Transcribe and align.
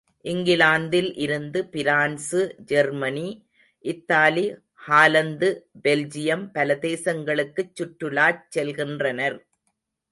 இங்கிலாந்தில் 0.25 1.15
இருந்து 1.15 1.65
France, 1.65 2.55
Germany, 2.65 3.27
Italy, 3.85 4.45
Holland, 4.87 5.49
Belgium 5.83 6.49
பல 6.53 6.77
தேசங்களுக்குச் 6.81 7.73
சுற்றலாச் 7.79 8.43
செல்கின்றனர். 8.55 9.37